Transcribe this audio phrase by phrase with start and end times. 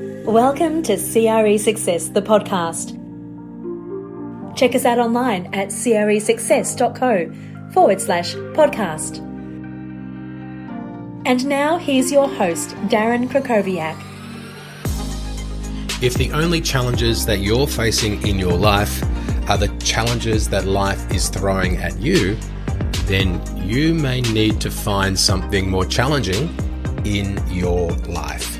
[0.00, 2.96] Welcome to CRE Success, the podcast.
[4.56, 9.18] Check us out online at cresuccess.co forward slash podcast.
[11.26, 14.00] And now here's your host, Darren Krakowiak.
[16.02, 19.02] If the only challenges that you're facing in your life
[19.50, 22.38] are the challenges that life is throwing at you,
[23.04, 23.38] then
[23.68, 26.48] you may need to find something more challenging
[27.04, 28.59] in your life.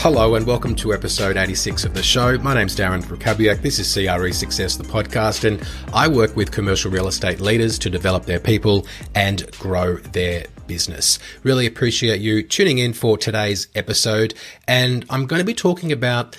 [0.00, 2.38] Hello and welcome to episode 86 of the show.
[2.38, 3.62] My name's Darren Krakowiak.
[3.62, 5.60] This is CRE Success, the podcast, and
[5.92, 11.18] I work with commercial real estate leaders to develop their people and grow their business.
[11.42, 14.34] Really appreciate you tuning in for today's episode,
[14.68, 16.38] and I'm going to be talking about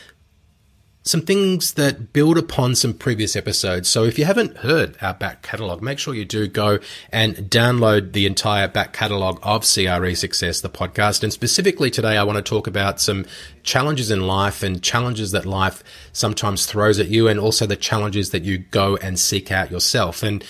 [1.03, 3.87] some things that build upon some previous episodes.
[3.87, 6.79] So if you haven't heard our back catalogue, make sure you do go
[7.11, 11.23] and download the entire back catalogue of CRE Success, the podcast.
[11.23, 13.25] And specifically today, I want to talk about some
[13.63, 18.31] challenges in life and challenges that life sometimes throws at you and also the challenges
[18.31, 20.21] that you go and seek out yourself.
[20.21, 20.43] And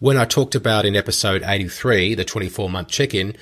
[0.00, 3.36] when I talked about in episode 83, the 24 month check in,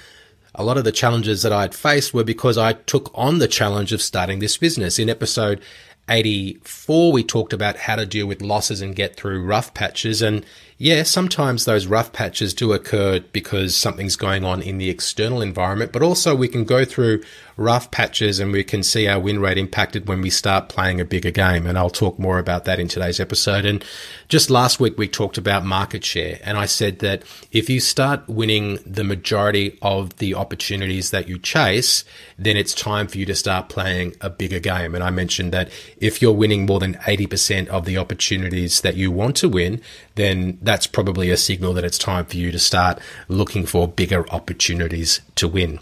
[0.54, 3.48] a lot of the challenges that I had faced were because I took on the
[3.48, 5.00] challenge of starting this business.
[5.00, 5.60] In episode
[6.08, 10.20] 84, we talked about how to deal with losses and get through rough patches.
[10.20, 10.44] And
[10.76, 15.92] yeah, sometimes those rough patches do occur because something's going on in the external environment,
[15.92, 17.22] but also we can go through
[17.56, 21.04] rough patches and we can see our win rate impacted when we start playing a
[21.04, 21.66] bigger game.
[21.66, 23.64] And I'll talk more about that in today's episode.
[23.64, 23.84] And
[24.28, 26.40] just last week, we talked about market share.
[26.42, 31.38] And I said that if you start winning the majority of the opportunities that you
[31.38, 32.04] chase,
[32.38, 34.94] then it's time for you to start playing a bigger game.
[34.94, 39.10] And I mentioned that if you're winning more than 80% of the opportunities that you
[39.10, 39.80] want to win,
[40.16, 44.28] then that's probably a signal that it's time for you to start looking for bigger
[44.30, 45.80] opportunities to win.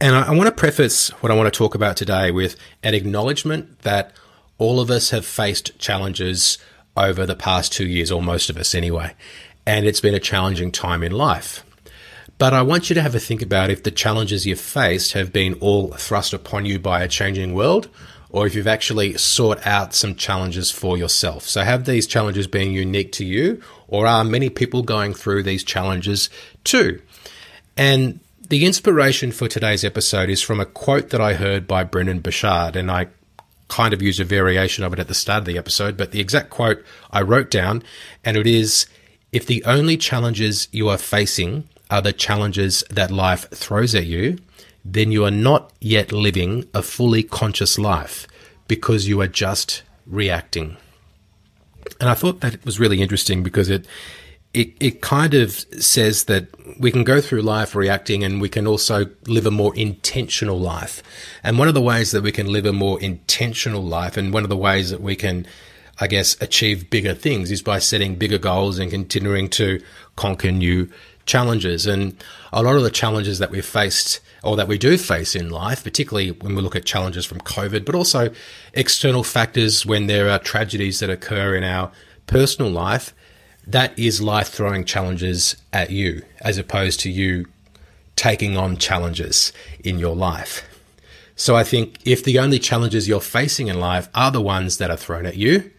[0.00, 2.94] And I, I want to preface what I want to talk about today with an
[2.94, 4.12] acknowledgement that
[4.58, 6.58] all of us have faced challenges
[6.96, 9.14] over the past two years, or most of us anyway,
[9.64, 11.64] and it's been a challenging time in life.
[12.38, 15.32] But I want you to have a think about if the challenges you've faced have
[15.32, 17.88] been all thrust upon you by a changing world,
[18.30, 21.44] or if you've actually sought out some challenges for yourself.
[21.44, 25.64] So, have these challenges been unique to you, or are many people going through these
[25.64, 26.30] challenges
[26.64, 27.00] too?
[27.76, 32.20] And the inspiration for today's episode is from a quote that I heard by Brendon
[32.20, 33.08] Burchard, and I
[33.68, 36.20] kind of use a variation of it at the start of the episode, but the
[36.20, 37.82] exact quote I wrote down,
[38.24, 38.86] and it is
[39.32, 44.38] If the only challenges you are facing are the challenges that life throws at you,
[44.82, 48.26] then you are not yet living a fully conscious life
[48.66, 50.78] because you are just reacting.
[52.00, 53.86] And I thought that was really interesting because it
[54.54, 56.48] it, it kind of says that
[56.80, 61.02] we can go through life reacting and we can also live a more intentional life.
[61.42, 64.44] And one of the ways that we can live a more intentional life and one
[64.44, 65.46] of the ways that we can,
[66.00, 69.82] I guess, achieve bigger things is by setting bigger goals and continuing to
[70.16, 70.90] conquer new
[71.26, 71.86] challenges.
[71.86, 72.16] And
[72.50, 75.84] a lot of the challenges that we've faced or that we do face in life,
[75.84, 78.30] particularly when we look at challenges from COVID, but also
[78.72, 81.92] external factors when there are tragedies that occur in our
[82.26, 83.12] personal life,
[83.68, 87.46] that is life throwing challenges at you as opposed to you
[88.16, 89.52] taking on challenges
[89.84, 90.64] in your life.
[91.36, 94.90] So I think if the only challenges you're facing in life are the ones that
[94.90, 95.70] are thrown at you,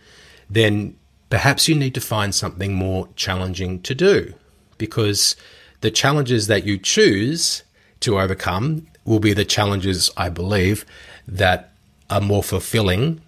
[0.50, 0.96] then
[1.30, 4.34] perhaps you need to find something more challenging to do
[4.78, 5.36] because
[5.82, 7.64] the challenges that you choose
[8.02, 10.86] to overcome will be the challenges, I believe,
[11.28, 11.74] that
[12.10, 13.22] are more fulfilling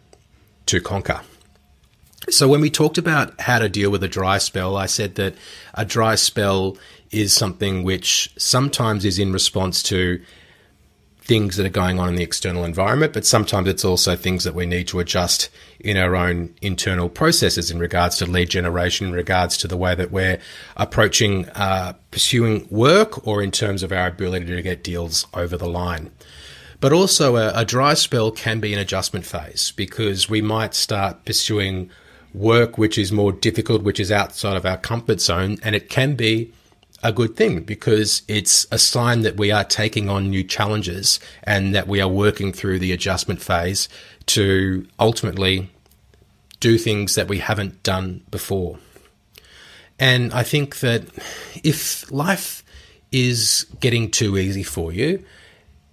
[0.67, 1.21] to conquer.
[2.29, 5.35] So, when we talked about how to deal with a dry spell, I said that
[5.73, 6.77] a dry spell
[7.09, 10.21] is something which sometimes is in response to
[11.23, 14.53] things that are going on in the external environment, but sometimes it's also things that
[14.53, 15.49] we need to adjust
[15.79, 19.95] in our own internal processes in regards to lead generation, in regards to the way
[19.95, 20.39] that we're
[20.77, 25.69] approaching uh, pursuing work, or in terms of our ability to get deals over the
[25.69, 26.11] line.
[26.79, 31.25] But also, a, a dry spell can be an adjustment phase because we might start
[31.25, 31.91] pursuing
[32.33, 35.57] work which is more difficult, which is outside of our comfort zone.
[35.63, 36.51] And it can be
[37.03, 41.73] a good thing because it's a sign that we are taking on new challenges and
[41.73, 43.89] that we are working through the adjustment phase
[44.27, 45.69] to ultimately
[46.59, 48.77] do things that we haven't done before.
[49.99, 51.03] And I think that
[51.63, 52.63] if life
[53.11, 55.23] is getting too easy for you,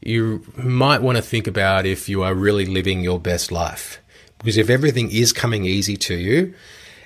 [0.01, 4.01] you might want to think about if you are really living your best life.
[4.39, 6.55] Because if everything is coming easy to you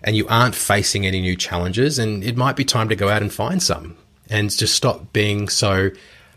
[0.04, 3.22] and you aren't facing any new challenges, and it might be time to go out
[3.22, 3.96] and find some
[4.28, 5.90] and just stop being so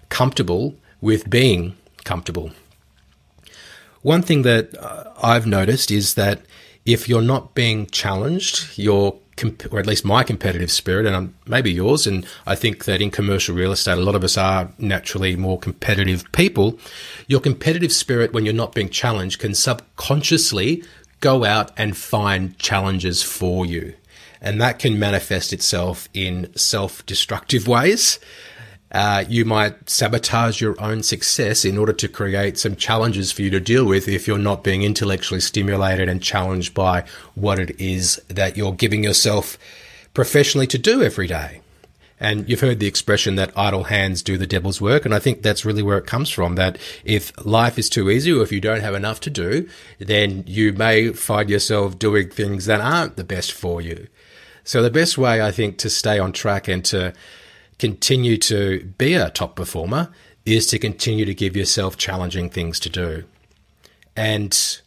[0.10, 2.52] comfortable with being comfortable.
[4.02, 6.42] one thing that uh, I've noticed is that
[6.86, 8.78] if you're not being challenged,
[9.38, 13.12] your or at least my competitive spirit, and maybe yours, and I think that in
[13.12, 16.80] commercial real estate, a lot of us are naturally more competitive people.
[17.28, 20.84] Your competitive spirit, when you're not being challenged, can subconsciously
[21.20, 23.94] go out and find challenges for you.
[24.42, 28.20] And that can manifest itself in self destructive ways.
[28.96, 33.50] Uh, you might sabotage your own success in order to create some challenges for you
[33.50, 37.04] to deal with if you're not being intellectually stimulated and challenged by
[37.34, 39.58] what it is that you're giving yourself
[40.14, 41.60] professionally to do every day.
[42.22, 45.04] And you've heard the expression that idle hands do the devil's work.
[45.04, 46.56] And I think that's really where it comes from.
[46.56, 49.68] That if life is too easy or if you don't have enough to do,
[50.00, 54.08] then you may find yourself doing things that aren't the best for you.
[54.64, 57.14] So the best way I think to stay on track and to
[57.80, 60.10] continue to be a top performer
[60.46, 63.24] is to continue to give yourself challenging things to do.
[64.16, 64.80] And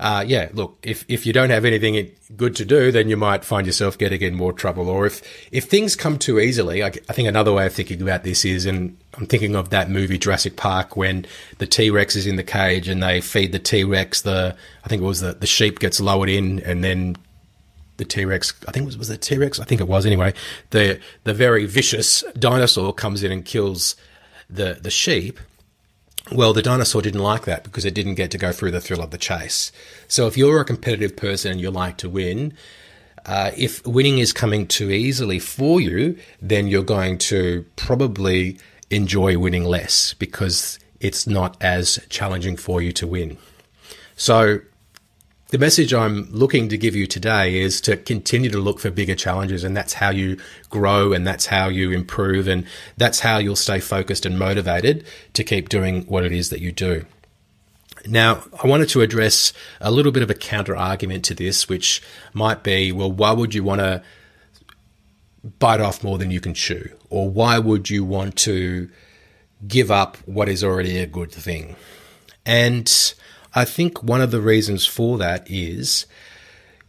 [0.00, 3.44] uh, yeah, look, if, if you don't have anything good to do, then you might
[3.44, 4.88] find yourself getting in more trouble.
[4.88, 8.22] Or if, if things come too easily, I, I think another way of thinking about
[8.22, 11.26] this is, and I'm thinking of that movie Jurassic Park when
[11.58, 14.54] the T Rex is in the cage and they feed the T Rex the,
[14.84, 17.16] I think it was the, the sheep gets lowered in and then
[17.98, 18.54] the T Rex.
[18.66, 19.60] I think it was was the T Rex.
[19.60, 20.32] I think it was anyway.
[20.70, 23.94] The the very vicious dinosaur comes in and kills
[24.48, 25.38] the the sheep.
[26.30, 29.02] Well, the dinosaur didn't like that because it didn't get to go through the thrill
[29.02, 29.72] of the chase.
[30.08, 32.52] So, if you're a competitive person and you like to win,
[33.24, 38.58] uh, if winning is coming too easily for you, then you're going to probably
[38.90, 43.38] enjoy winning less because it's not as challenging for you to win.
[44.16, 44.60] So,
[45.50, 49.14] the message I'm looking to give you today is to continue to look for bigger
[49.14, 50.36] challenges, and that's how you
[50.68, 52.66] grow and that's how you improve, and
[52.98, 56.70] that's how you'll stay focused and motivated to keep doing what it is that you
[56.70, 57.06] do.
[58.06, 62.02] Now, I wanted to address a little bit of a counter argument to this, which
[62.34, 64.02] might be well, why would you want to
[65.58, 66.90] bite off more than you can chew?
[67.08, 68.90] Or why would you want to
[69.66, 71.74] give up what is already a good thing?
[72.44, 73.14] And
[73.54, 76.06] I think one of the reasons for that is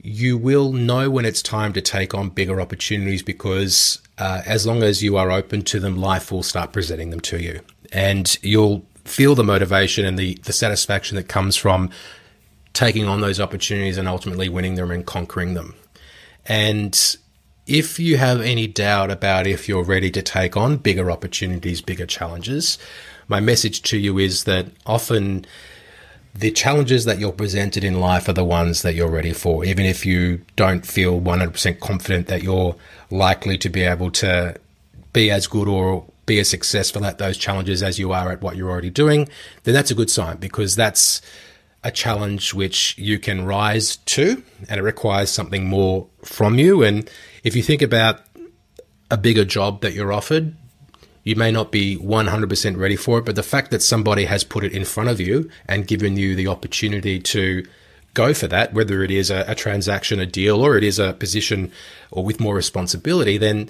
[0.01, 4.81] you will know when it's time to take on bigger opportunities because uh, as long
[4.81, 7.59] as you are open to them, life will start presenting them to you.
[7.91, 11.89] And you'll feel the motivation and the, the satisfaction that comes from
[12.73, 15.75] taking on those opportunities and ultimately winning them and conquering them.
[16.45, 17.17] And
[17.65, 22.06] if you have any doubt about if you're ready to take on bigger opportunities, bigger
[22.06, 22.77] challenges,
[23.27, 25.45] my message to you is that often
[26.33, 29.85] the challenges that you're presented in life are the ones that you're ready for, even
[29.85, 32.75] if you don't feel 100% confident that you're
[33.09, 34.55] likely to be able to
[35.11, 38.55] be as good or be as successful at those challenges as you are at what
[38.55, 39.27] you're already doing,
[39.63, 41.21] then that's a good sign because that's
[41.83, 46.83] a challenge which you can rise to and it requires something more from you.
[46.83, 47.09] And
[47.43, 48.21] if you think about
[49.09, 50.55] a bigger job that you're offered,
[51.24, 54.63] you may not be 100% ready for it, but the fact that somebody has put
[54.63, 57.66] it in front of you and given you the opportunity to
[58.13, 61.13] go for that, whether it is a, a transaction, a deal, or it is a
[61.13, 61.71] position
[62.12, 63.69] or with more responsibility, then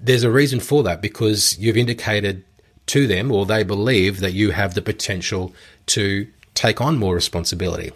[0.00, 2.44] there's a reason for that because you've indicated
[2.86, 5.54] to them or they believe that you have the potential
[5.86, 7.92] to take on more responsibility.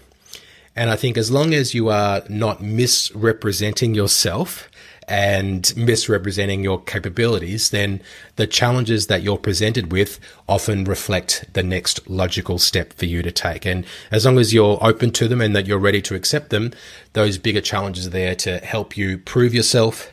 [0.74, 4.67] And I think as long as you are not misrepresenting yourself
[5.08, 8.02] and misrepresenting your capabilities, then
[8.36, 13.32] the challenges that you're presented with often reflect the next logical step for you to
[13.32, 13.64] take.
[13.64, 16.72] And as long as you're open to them and that you're ready to accept them,
[17.14, 20.12] those bigger challenges are there to help you prove yourself.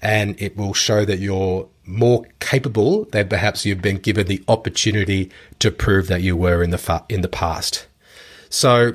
[0.00, 5.30] And it will show that you're more capable than perhaps you've been given the opportunity
[5.60, 7.86] to prove that you were in the fa- in the past.
[8.50, 8.94] So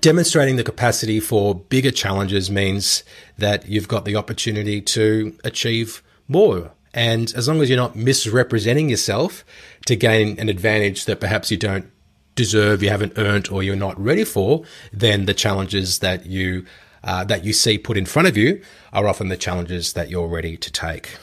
[0.00, 3.02] Demonstrating the capacity for bigger challenges means
[3.40, 6.72] that you've got the opportunity to achieve more.
[6.94, 9.44] And as long as you're not misrepresenting yourself
[9.86, 11.90] to gain an advantage that perhaps you don't
[12.34, 16.64] deserve, you haven't earned, or you're not ready for, then the challenges that you
[17.02, 18.60] uh, that you see put in front of you
[18.92, 21.16] are often the challenges that you're ready to take.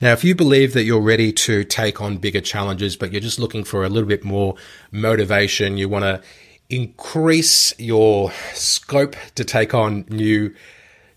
[0.00, 3.38] Now, if you believe that you're ready to take on bigger challenges, but you're just
[3.38, 4.54] looking for a little bit more
[4.90, 6.22] motivation, you want to
[6.70, 10.54] increase your scope to take on new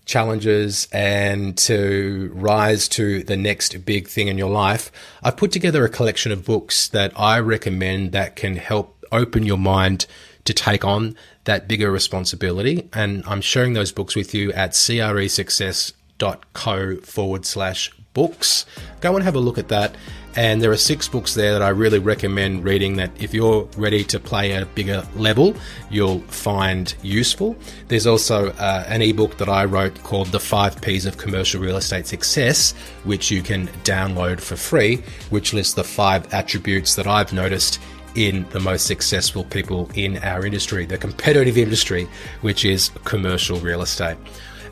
[0.06, 4.90] challenges and to rise to the next big thing in your life,
[5.22, 9.58] I've put together a collection of books that I recommend that can help open your
[9.58, 10.06] mind
[10.44, 12.86] to take on that bigger responsibility.
[12.92, 18.66] And I'm sharing those books with you at cresuccess.co forward slash books.
[19.00, 19.96] Go and have a look at that
[20.36, 24.02] And there are six books there that I really recommend reading that if you're ready
[24.04, 25.54] to play a bigger level,
[25.90, 27.56] you'll find useful.
[27.86, 31.76] There's also uh, an ebook that I wrote called The Five P's of Commercial Real
[31.76, 32.72] Estate Success,
[33.04, 37.80] which you can download for free, which lists the five attributes that I've noticed
[38.16, 42.08] in the most successful people in our industry, the competitive industry,
[42.40, 44.16] which is commercial real estate.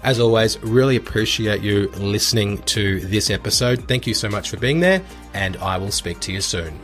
[0.03, 3.87] As always, really appreciate you listening to this episode.
[3.87, 5.01] Thank you so much for being there,
[5.33, 6.79] and I will speak to you soon.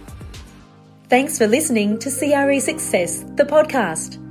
[1.08, 4.22] Thanks for listening to CRE Success, the podcast.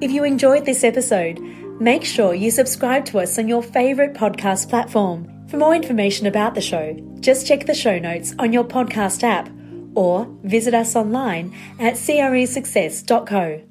[0.00, 1.40] If you enjoyed this episode,
[1.80, 5.32] make sure you subscribe to us on your favourite podcast platform.
[5.48, 9.48] For more information about the show, just check the show notes on your podcast app
[9.94, 13.62] or visit us online at cresuccess.co.